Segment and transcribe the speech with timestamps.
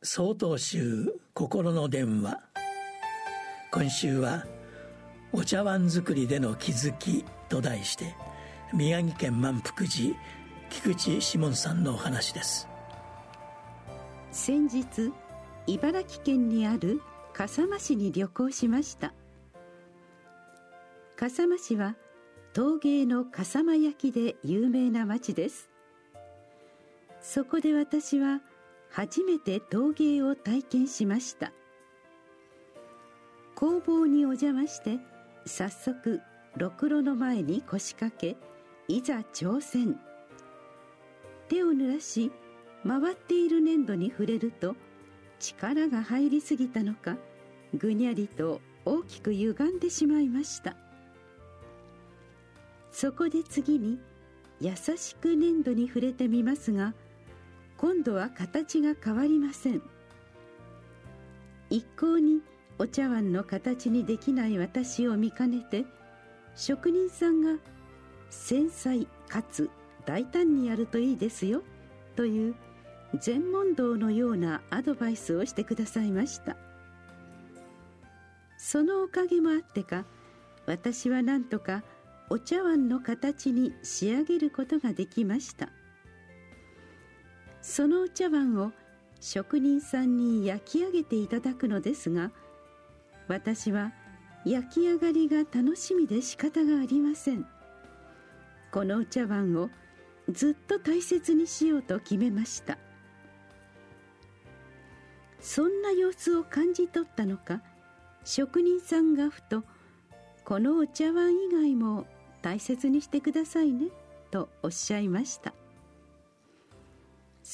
[0.00, 2.40] 総統集心の電話。
[3.72, 4.46] 今週は
[5.34, 8.14] 「お茶碗作りでの気づき」と題して
[8.72, 10.14] 宮城県満福寺
[10.70, 12.68] 菊池志門さんのお話です。
[14.30, 15.12] 先日
[15.66, 17.02] 茨城県にある
[17.32, 19.12] 笠間市に旅行しました。
[21.16, 21.96] 笠間市は
[22.52, 25.68] 陶芸の笠間焼で有名な町です。
[27.20, 28.42] そこで私は
[28.90, 31.52] 初めて陶芸を体験しました。
[33.54, 34.98] 工房にお邪魔して
[35.46, 36.20] 早速
[36.56, 38.36] ろくろの前に腰掛け
[38.88, 39.98] いざ挑戦。
[41.48, 42.30] 手を濡らし
[42.86, 44.76] 回っている粘土に触れると
[45.38, 47.16] 力が入りすぎたのか
[47.76, 50.76] ぐにゃりと大きく歪んでしまいました。
[52.90, 53.98] そこで次に
[54.60, 56.94] 優しく粘土に触れてみますが
[57.78, 59.82] 今度は形が変わりません。
[61.70, 62.42] 一向に
[62.78, 65.84] お茶碗の形にできない私を見かねて
[66.54, 67.60] 職人さんが
[68.30, 69.70] 繊細かつ
[70.06, 71.62] 大胆にやるといいですよ
[72.16, 72.54] という
[73.14, 76.56] 全問答のようなアドバイスをしてくださいました。
[78.56, 80.04] そのおかげもあってか
[80.66, 81.84] 私はなんとか
[82.28, 85.68] お茶碗の形に仕上げることができました。
[87.68, 88.72] そのお茶碗を
[89.20, 92.30] 職人さんに焼き上げていただくのですが
[93.28, 93.92] 私は
[94.46, 97.46] 焼き上がりが楽しみで仕方がありません。
[98.72, 99.68] このお茶碗を
[100.30, 102.78] ずっと大切にしようと決めました。
[105.38, 107.60] そんな様子を感じ取ったのか
[108.24, 109.62] 職人さんがふと
[110.46, 112.06] 「このお茶碗以外も
[112.40, 113.88] 大切にしてくださいね」
[114.32, 115.52] とおっしゃいました。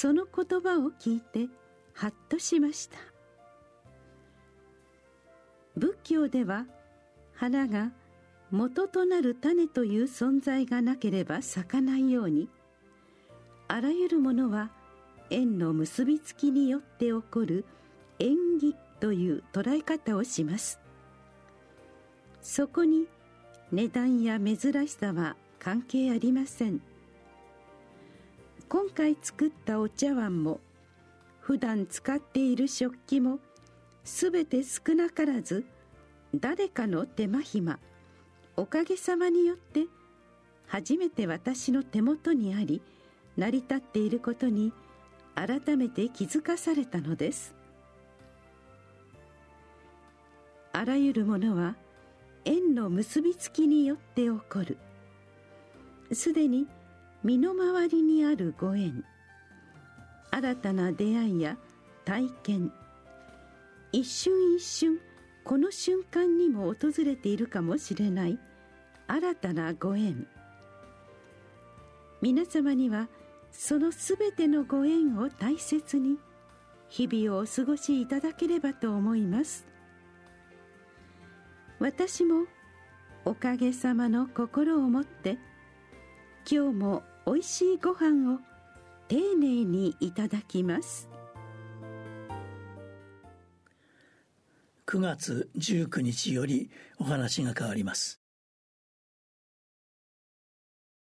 [0.00, 1.50] その言葉を聞いて
[1.92, 2.96] ハッとしました。
[5.76, 6.64] 仏教では
[7.34, 7.92] 花が
[8.50, 12.48] 元となる種という存在がなければ咲かないように
[13.68, 14.70] あらゆるものは
[15.28, 17.66] 縁の結びつきによって起こる
[18.18, 20.80] 縁起という捉え方をします。
[22.40, 23.06] そこに
[23.70, 24.56] 値段や珍
[24.88, 26.80] しさは関係ありません。
[28.70, 30.60] 今回作ったお茶碗も
[31.40, 33.40] 普段使っている食器も
[34.04, 35.64] すべて少なからず
[36.36, 37.80] 誰かの手間暇
[38.56, 39.86] おかげさまによって
[40.68, 42.80] 初めて私の手元にあり
[43.36, 44.72] 成り立っていることに
[45.34, 47.56] 改めて気づかされたのです。
[50.72, 51.74] あらゆるものは
[52.44, 54.78] 縁の結びつきによって起こる。
[56.12, 56.68] すでに
[57.22, 59.04] 身の回りにあるご縁。
[60.30, 61.58] 新たな出会いや
[62.04, 62.72] 体験。
[63.92, 64.98] 一瞬一瞬
[65.44, 68.38] この瞬間にも訪れているかもしれない。
[69.06, 70.26] 新たなご縁。
[72.22, 73.08] 皆様には
[73.50, 76.16] そのすべてのご縁を大切に
[76.88, 79.66] 日々をお過ごしいただければと思います。
[81.80, 82.44] 私も
[83.24, 85.38] おかげさまの心を持って
[86.50, 88.38] 今日もおいしいご飯を
[89.08, 91.08] 丁寧にいただきます。
[94.86, 98.19] 9月19日よりお話が変わります。